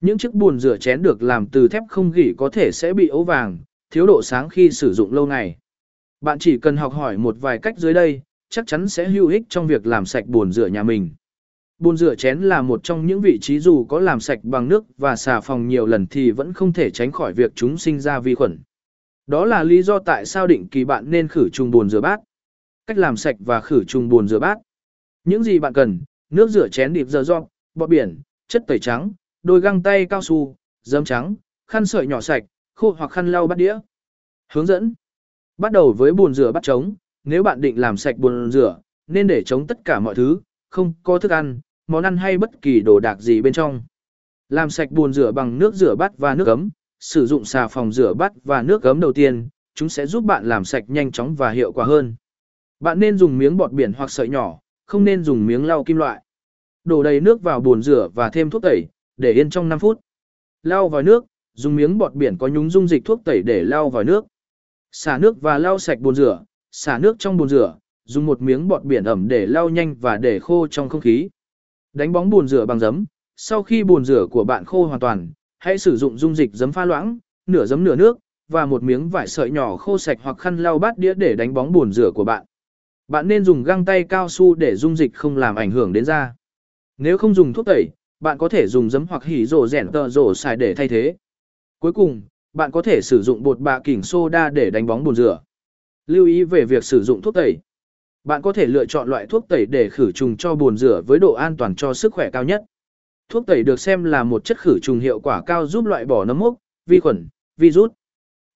Những 0.00 0.18
chiếc 0.18 0.34
buồn 0.34 0.58
rửa 0.58 0.76
chén 0.76 1.02
được 1.02 1.22
làm 1.22 1.46
từ 1.46 1.68
thép 1.68 1.82
không 1.88 2.12
gỉ 2.12 2.34
có 2.36 2.48
thể 2.48 2.70
sẽ 2.72 2.92
bị 2.92 3.08
ố 3.08 3.24
vàng, 3.24 3.58
thiếu 3.90 4.06
độ 4.06 4.22
sáng 4.22 4.48
khi 4.48 4.70
sử 4.70 4.92
dụng 4.92 5.12
lâu 5.12 5.26
ngày. 5.26 5.56
Bạn 6.20 6.38
chỉ 6.38 6.58
cần 6.58 6.76
học 6.76 6.92
hỏi 6.92 7.16
một 7.16 7.36
vài 7.40 7.58
cách 7.58 7.78
dưới 7.78 7.94
đây, 7.94 8.20
chắc 8.50 8.66
chắn 8.66 8.88
sẽ 8.88 9.08
hữu 9.08 9.28
ích 9.28 9.42
trong 9.48 9.66
việc 9.66 9.86
làm 9.86 10.06
sạch 10.06 10.26
bồn 10.26 10.52
rửa 10.52 10.66
nhà 10.66 10.82
mình. 10.82 11.10
Bồn 11.78 11.96
rửa 11.96 12.14
chén 12.14 12.40
là 12.40 12.62
một 12.62 12.82
trong 12.82 13.06
những 13.06 13.20
vị 13.20 13.38
trí 13.40 13.60
dù 13.60 13.84
có 13.84 14.00
làm 14.00 14.20
sạch 14.20 14.38
bằng 14.42 14.68
nước 14.68 14.84
và 14.98 15.16
xà 15.16 15.40
phòng 15.40 15.68
nhiều 15.68 15.86
lần 15.86 16.06
thì 16.06 16.30
vẫn 16.30 16.52
không 16.52 16.72
thể 16.72 16.90
tránh 16.90 17.12
khỏi 17.12 17.32
việc 17.32 17.52
chúng 17.54 17.78
sinh 17.78 18.00
ra 18.00 18.20
vi 18.20 18.34
khuẩn. 18.34 18.58
Đó 19.26 19.44
là 19.44 19.64
lý 19.64 19.82
do 19.82 19.98
tại 19.98 20.26
sao 20.26 20.46
định 20.46 20.68
kỳ 20.68 20.84
bạn 20.84 21.10
nên 21.10 21.28
khử 21.28 21.48
trùng 21.48 21.70
bồn 21.70 21.90
rửa 21.90 22.00
bát. 22.00 22.20
Cách 22.86 22.98
làm 22.98 23.16
sạch 23.16 23.36
và 23.38 23.60
khử 23.60 23.84
trùng 23.84 24.08
bồn 24.08 24.28
rửa 24.28 24.38
bát. 24.38 24.58
Những 25.24 25.42
gì 25.42 25.58
bạn 25.58 25.72
cần, 25.72 26.00
nước 26.30 26.50
rửa 26.50 26.68
chén 26.68 26.92
điệp 26.92 27.08
dơ 27.08 27.22
dọ, 27.22 27.44
bọt 27.74 27.88
biển, 27.88 28.20
chất 28.48 28.64
tẩy 28.66 28.78
trắng, 28.78 29.10
đôi 29.42 29.60
găng 29.60 29.82
tay 29.82 30.06
cao 30.06 30.22
su, 30.22 30.56
giấm 30.82 31.04
trắng, 31.04 31.34
khăn 31.66 31.86
sợi 31.86 32.06
nhỏ 32.06 32.20
sạch, 32.20 32.44
khô 32.74 32.94
hoặc 32.98 33.10
khăn 33.10 33.32
lau 33.32 33.46
bát 33.46 33.58
đĩa. 33.58 33.78
Hướng 34.52 34.66
dẫn. 34.66 34.94
Bắt 35.58 35.72
đầu 35.72 35.92
với 35.92 36.12
bồn 36.12 36.34
rửa 36.34 36.52
bắt 36.52 36.62
trống, 36.62 36.94
nếu 37.24 37.42
bạn 37.42 37.60
định 37.60 37.80
làm 37.80 37.96
sạch 37.96 38.16
bồn 38.18 38.50
rửa, 38.52 38.78
nên 39.06 39.26
để 39.26 39.42
trống 39.46 39.66
tất 39.66 39.78
cả 39.84 40.00
mọi 40.00 40.14
thứ, 40.14 40.40
không 40.70 40.92
có 41.02 41.18
thức 41.18 41.30
ăn, 41.30 41.60
món 41.86 42.02
ăn 42.02 42.16
hay 42.16 42.38
bất 42.38 42.62
kỳ 42.62 42.80
đồ 42.80 43.00
đạc 43.00 43.20
gì 43.20 43.42
bên 43.42 43.52
trong. 43.52 43.82
Làm 44.48 44.70
sạch 44.70 44.90
bồn 44.90 45.12
rửa 45.12 45.32
bằng 45.32 45.58
nước 45.58 45.74
rửa 45.74 45.94
bát 45.94 46.18
và 46.18 46.34
nước 46.34 46.46
ấm, 46.46 46.70
sử 47.00 47.26
dụng 47.26 47.44
xà 47.44 47.68
phòng 47.68 47.92
rửa 47.92 48.14
bát 48.14 48.32
và 48.44 48.62
nước 48.62 48.82
ấm 48.82 49.00
đầu 49.00 49.12
tiên, 49.12 49.48
chúng 49.74 49.88
sẽ 49.88 50.06
giúp 50.06 50.24
bạn 50.24 50.48
làm 50.48 50.64
sạch 50.64 50.84
nhanh 50.86 51.12
chóng 51.12 51.34
và 51.34 51.50
hiệu 51.50 51.72
quả 51.72 51.84
hơn. 51.84 52.14
Bạn 52.80 53.00
nên 53.00 53.18
dùng 53.18 53.38
miếng 53.38 53.56
bọt 53.56 53.72
biển 53.72 53.92
hoặc 53.92 54.10
sợi 54.10 54.28
nhỏ, 54.28 54.58
không 54.86 55.04
nên 55.04 55.24
dùng 55.24 55.46
miếng 55.46 55.66
lau 55.66 55.84
kim 55.84 55.96
loại. 55.96 56.22
Đổ 56.84 57.02
đầy 57.02 57.20
nước 57.20 57.42
vào 57.42 57.60
bồn 57.60 57.82
rửa 57.82 58.08
và 58.14 58.30
thêm 58.30 58.50
thuốc 58.50 58.62
tẩy, 58.62 58.84
để 59.18 59.32
yên 59.32 59.50
trong 59.50 59.68
5 59.68 59.78
phút. 59.78 60.00
Lau 60.62 60.88
vào 60.88 61.02
nước, 61.02 61.24
dùng 61.54 61.76
miếng 61.76 61.98
bọt 61.98 62.14
biển 62.14 62.38
có 62.38 62.48
nhúng 62.48 62.70
dung 62.70 62.88
dịch 62.88 63.04
thuốc 63.04 63.24
tẩy 63.24 63.42
để 63.42 63.64
lau 63.64 63.90
vào 63.90 64.04
nước. 64.04 64.26
Xả 64.92 65.18
nước 65.18 65.40
và 65.40 65.58
lau 65.58 65.78
sạch 65.78 66.00
bồn 66.00 66.14
rửa, 66.14 66.44
xả 66.70 66.98
nước 66.98 67.16
trong 67.18 67.36
bồn 67.36 67.48
rửa, 67.48 67.78
dùng 68.04 68.26
một 68.26 68.42
miếng 68.42 68.68
bọt 68.68 68.84
biển 68.84 69.04
ẩm 69.04 69.28
để 69.28 69.46
lau 69.46 69.68
nhanh 69.68 69.94
và 69.94 70.16
để 70.16 70.38
khô 70.38 70.66
trong 70.66 70.88
không 70.88 71.00
khí. 71.00 71.28
Đánh 71.92 72.12
bóng 72.12 72.30
bồn 72.30 72.48
rửa 72.48 72.66
bằng 72.66 72.78
giấm. 72.78 73.04
Sau 73.36 73.62
khi 73.62 73.84
bồn 73.84 74.04
rửa 74.04 74.26
của 74.30 74.44
bạn 74.44 74.64
khô 74.64 74.86
hoàn 74.86 75.00
toàn, 75.00 75.30
hãy 75.58 75.78
sử 75.78 75.96
dụng 75.96 76.18
dung 76.18 76.34
dịch 76.34 76.50
giấm 76.52 76.72
pha 76.72 76.84
loãng, 76.84 77.18
nửa 77.46 77.66
giấm 77.66 77.84
nửa 77.84 77.96
nước 77.96 78.18
và 78.48 78.66
một 78.66 78.82
miếng 78.82 79.08
vải 79.08 79.28
sợi 79.28 79.50
nhỏ 79.50 79.76
khô 79.76 79.98
sạch 79.98 80.18
hoặc 80.22 80.38
khăn 80.38 80.56
lau 80.56 80.78
bát 80.78 80.98
đĩa 80.98 81.14
để 81.14 81.34
đánh 81.34 81.54
bóng 81.54 81.72
bồn 81.72 81.92
rửa 81.92 82.10
của 82.14 82.24
bạn. 82.24 82.44
Bạn 83.08 83.28
nên 83.28 83.44
dùng 83.44 83.62
găng 83.62 83.84
tay 83.84 84.04
cao 84.04 84.28
su 84.28 84.54
để 84.54 84.76
dung 84.76 84.96
dịch 84.96 85.14
không 85.14 85.36
làm 85.36 85.56
ảnh 85.56 85.70
hưởng 85.70 85.92
đến 85.92 86.04
da. 86.04 86.34
Nếu 86.98 87.18
không 87.18 87.34
dùng 87.34 87.52
thuốc 87.52 87.66
tẩy, 87.66 87.88
bạn 88.20 88.38
có 88.38 88.48
thể 88.48 88.66
dùng 88.66 88.90
giấm 88.90 89.06
hoặc 89.06 89.24
hỉ 89.24 89.46
rổ 89.46 89.66
rẻn 89.66 89.92
tờ 89.92 90.08
rổ 90.08 90.34
xài 90.34 90.56
để 90.56 90.74
thay 90.74 90.88
thế. 90.88 91.16
Cuối 91.78 91.92
cùng, 91.92 92.22
bạn 92.52 92.70
có 92.70 92.82
thể 92.82 93.00
sử 93.02 93.22
dụng 93.22 93.42
bột 93.42 93.58
bạ 93.58 93.80
kỉnh 93.84 94.02
soda 94.02 94.50
để 94.50 94.70
đánh 94.70 94.86
bóng 94.86 95.04
bồn 95.04 95.14
rửa. 95.14 95.40
Lưu 96.06 96.26
ý 96.26 96.44
về 96.44 96.64
việc 96.64 96.84
sử 96.84 97.02
dụng 97.02 97.22
thuốc 97.22 97.34
tẩy. 97.34 97.56
Bạn 98.24 98.42
có 98.42 98.52
thể 98.52 98.66
lựa 98.66 98.86
chọn 98.86 99.08
loại 99.08 99.26
thuốc 99.26 99.48
tẩy 99.48 99.66
để 99.66 99.88
khử 99.88 100.12
trùng 100.12 100.36
cho 100.36 100.54
bồn 100.54 100.76
rửa 100.76 101.02
với 101.06 101.18
độ 101.18 101.32
an 101.32 101.56
toàn 101.56 101.74
cho 101.74 101.94
sức 101.94 102.14
khỏe 102.14 102.30
cao 102.30 102.44
nhất. 102.44 102.64
Thuốc 103.28 103.46
tẩy 103.46 103.62
được 103.62 103.80
xem 103.80 104.04
là 104.04 104.24
một 104.24 104.44
chất 104.44 104.58
khử 104.58 104.78
trùng 104.82 105.00
hiệu 105.00 105.20
quả 105.20 105.42
cao 105.46 105.66
giúp 105.66 105.84
loại 105.84 106.04
bỏ 106.04 106.24
nấm 106.24 106.38
mốc, 106.38 106.54
vi 106.86 107.00
khuẩn, 107.00 107.28
virus. 107.56 107.90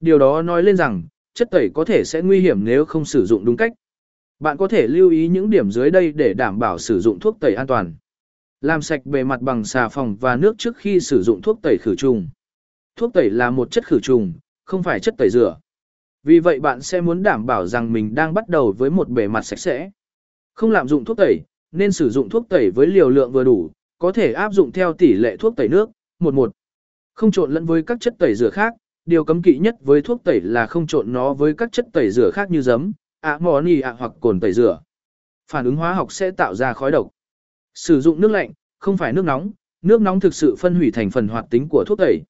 Điều 0.00 0.18
đó 0.18 0.42
nói 0.42 0.62
lên 0.62 0.76
rằng, 0.76 1.02
chất 1.34 1.48
tẩy 1.50 1.70
có 1.74 1.84
thể 1.84 2.04
sẽ 2.04 2.22
nguy 2.22 2.40
hiểm 2.40 2.64
nếu 2.64 2.84
không 2.84 3.04
sử 3.04 3.26
dụng 3.26 3.44
đúng 3.44 3.56
cách. 3.56 3.72
Bạn 4.40 4.56
có 4.56 4.68
thể 4.68 4.86
lưu 4.86 5.10
ý 5.10 5.28
những 5.28 5.50
điểm 5.50 5.70
dưới 5.70 5.90
đây 5.90 6.12
để 6.12 6.34
đảm 6.34 6.58
bảo 6.58 6.78
sử 6.78 7.00
dụng 7.00 7.18
thuốc 7.18 7.40
tẩy 7.40 7.54
an 7.54 7.66
toàn. 7.66 7.94
Làm 8.62 8.82
sạch 8.82 9.06
bề 9.06 9.24
mặt 9.24 9.40
bằng 9.40 9.64
xà 9.64 9.88
phòng 9.88 10.16
và 10.20 10.36
nước 10.36 10.54
trước 10.58 10.76
khi 10.76 11.00
sử 11.00 11.22
dụng 11.22 11.42
thuốc 11.42 11.58
tẩy 11.62 11.76
khử 11.80 11.94
trùng. 11.96 12.28
Thuốc 12.96 13.12
tẩy 13.14 13.30
là 13.30 13.50
một 13.50 13.70
chất 13.70 13.86
khử 13.86 14.00
trùng, 14.00 14.32
không 14.64 14.82
phải 14.82 15.00
chất 15.00 15.14
tẩy 15.18 15.30
rửa. 15.30 15.58
Vì 16.22 16.38
vậy 16.38 16.60
bạn 16.60 16.80
sẽ 16.80 17.00
muốn 17.00 17.22
đảm 17.22 17.46
bảo 17.46 17.66
rằng 17.66 17.92
mình 17.92 18.14
đang 18.14 18.34
bắt 18.34 18.48
đầu 18.48 18.74
với 18.78 18.90
một 18.90 19.08
bề 19.08 19.28
mặt 19.28 19.42
sạch 19.42 19.58
sẽ. 19.58 19.90
Không 20.54 20.70
lạm 20.70 20.88
dụng 20.88 21.04
thuốc 21.04 21.16
tẩy, 21.16 21.40
nên 21.72 21.92
sử 21.92 22.10
dụng 22.10 22.28
thuốc 22.28 22.48
tẩy 22.48 22.70
với 22.70 22.86
liều 22.86 23.08
lượng 23.08 23.32
vừa 23.32 23.44
đủ, 23.44 23.70
có 23.98 24.12
thể 24.12 24.32
áp 24.32 24.52
dụng 24.52 24.72
theo 24.72 24.92
tỷ 24.92 25.12
lệ 25.12 25.36
thuốc 25.36 25.56
tẩy 25.56 25.68
nước, 25.68 25.90
11. 26.18 26.52
Không 27.14 27.30
trộn 27.30 27.52
lẫn 27.52 27.66
với 27.66 27.82
các 27.82 28.00
chất 28.00 28.14
tẩy 28.18 28.34
rửa 28.34 28.50
khác, 28.50 28.74
điều 29.06 29.24
cấm 29.24 29.42
kỵ 29.42 29.58
nhất 29.58 29.74
với 29.80 30.02
thuốc 30.02 30.24
tẩy 30.24 30.40
là 30.40 30.66
không 30.66 30.86
trộn 30.86 31.12
nó 31.12 31.34
với 31.34 31.54
các 31.54 31.72
chất 31.72 31.86
tẩy 31.92 32.10
rửa 32.10 32.30
khác 32.30 32.50
như 32.50 32.62
giấm, 32.62 32.92
amoni 33.20 33.80
ạ 33.80 33.96
hoặc 33.98 34.12
cồn 34.20 34.40
tẩy 34.40 34.52
rửa. 34.52 34.80
Phản 35.50 35.64
ứng 35.64 35.76
hóa 35.76 35.94
học 35.94 36.12
sẽ 36.12 36.30
tạo 36.30 36.54
ra 36.54 36.72
khói 36.72 36.90
độc. 36.90 37.08
Sử 37.74 38.00
dụng 38.00 38.20
nước 38.20 38.30
lạnh, 38.30 38.52
không 38.78 38.96
phải 38.96 39.12
nước 39.12 39.24
nóng, 39.24 39.50
nước 39.82 40.00
nóng 40.00 40.20
thực 40.20 40.34
sự 40.34 40.56
phân 40.58 40.74
hủy 40.74 40.90
thành 40.90 41.10
phần 41.10 41.28
hoạt 41.28 41.46
tính 41.50 41.68
của 41.68 41.84
thuốc 41.86 41.98
tẩy. 41.98 42.22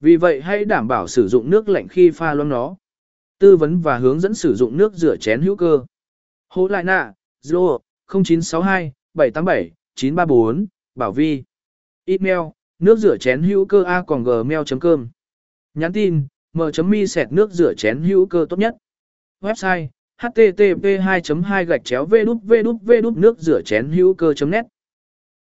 Vì 0.00 0.16
vậy 0.16 0.40
hãy 0.40 0.64
đảm 0.64 0.88
bảo 0.88 1.08
sử 1.08 1.28
dụng 1.28 1.50
nước 1.50 1.68
lạnh 1.68 1.88
khi 1.88 2.10
pha 2.10 2.34
loãng 2.34 2.48
nó. 2.48 2.76
Tư 3.38 3.56
vấn 3.56 3.80
và 3.80 3.98
hướng 3.98 4.20
dẫn 4.20 4.34
sử 4.34 4.54
dụng 4.54 4.76
nước 4.76 4.94
rửa 4.94 5.16
chén 5.16 5.42
hữu 5.42 5.56
cơ. 5.56 5.84
Hỗ 6.48 6.68
lại 6.68 6.84
nạ, 6.84 7.12
Zlo, 7.44 7.78
0962 8.12 8.92
787 9.14 9.70
934, 9.94 10.66
Bảo 10.94 11.12
Vi. 11.12 11.42
Email, 12.04 12.40
nước 12.78 12.98
rửa 12.98 13.16
chén 13.16 13.42
hữu 13.42 13.66
cơ 13.66 13.82
a 13.82 14.04
gmail.com. 14.24 15.08
Nhắn 15.74 15.92
tin, 15.92 16.26
m.mi 16.52 17.06
sẹt 17.06 17.32
nước 17.32 17.52
rửa 17.52 17.74
chén 17.74 18.02
hữu 18.02 18.26
cơ 18.26 18.46
tốt 18.48 18.58
nhất. 18.58 18.76
Website, 19.40 19.88
http 20.18 21.00
2 21.00 21.22
2 21.44 21.64
gạch 21.64 21.84
chéo 21.84 22.06
v 22.06 22.14
đút 22.26 22.36
v 22.42 22.54
đút 22.64 22.76
v 22.82 22.92
đút 23.02 23.16
nước 23.16 23.38
rửa 23.38 23.62
chén 23.62 23.88
hữu 23.88 24.14
cơ 24.14 24.34
net 24.46 24.62